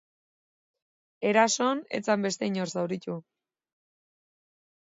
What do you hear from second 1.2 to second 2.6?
Erasoan ez zen beste